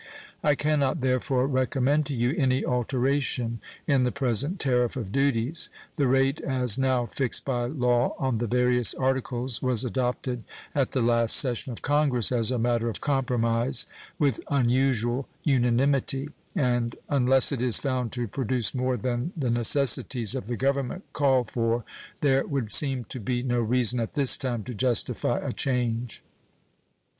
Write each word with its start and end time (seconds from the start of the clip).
I 0.43 0.55
can 0.55 0.79
not, 0.79 1.01
therefore, 1.01 1.45
recommend 1.45 2.07
to 2.07 2.15
you 2.15 2.33
any 2.35 2.65
alteration 2.65 3.61
in 3.85 4.01
the 4.01 4.11
present 4.11 4.59
tariff 4.59 4.95
of 4.97 5.11
duties. 5.11 5.69
The 5.95 6.07
rate 6.07 6.41
as 6.41 6.75
now 6.75 7.05
fixed 7.05 7.45
by 7.45 7.65
law 7.67 8.15
on 8.17 8.39
the 8.39 8.47
various 8.47 8.95
articles 8.95 9.61
was 9.61 9.85
adopted 9.85 10.43
at 10.73 10.93
the 10.93 11.03
last 11.03 11.35
session 11.35 11.71
of 11.71 11.83
Congress, 11.83 12.31
as 12.31 12.49
a 12.49 12.57
matter 12.57 12.89
of 12.89 12.99
compromise, 12.99 13.85
with 14.17 14.41
unusual 14.49 15.27
unanimity, 15.43 16.29
and 16.55 16.95
unless 17.07 17.51
it 17.51 17.61
is 17.61 17.77
found 17.77 18.11
to 18.13 18.27
produce 18.27 18.73
more 18.73 18.97
than 18.97 19.33
the 19.37 19.51
necessities 19.51 20.33
of 20.33 20.47
the 20.47 20.57
Government 20.57 21.03
call 21.13 21.43
for 21.43 21.83
there 22.21 22.43
would 22.47 22.73
seem 22.73 23.03
to 23.03 23.19
be 23.19 23.43
no 23.43 23.59
reason 23.59 23.99
at 23.99 24.13
this 24.13 24.35
time 24.35 24.63
to 24.63 24.73
justify 24.73 25.37
a 25.37 25.53
change. 25.53 26.23